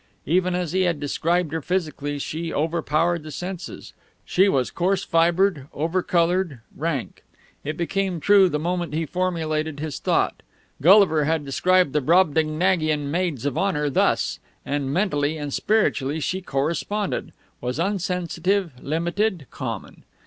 [0.25, 3.93] Even as he had described her physically she overpowered the senses;
[4.25, 7.23] she was coarse fibred, over coloured, rank.
[7.63, 10.41] It became true the moment he formulated his thought;
[10.81, 17.31] Gulliver had described the Brobdingnagian maids of honour thus: and mentally and spiritually she corresponded
[17.61, 20.03] was unsensitive, limited, common.